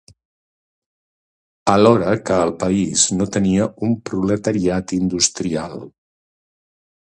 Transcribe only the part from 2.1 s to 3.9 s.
que el país no tenia